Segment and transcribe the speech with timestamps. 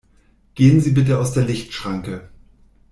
[0.55, 2.31] Gehen Sie bitte aus der Lichtschranke!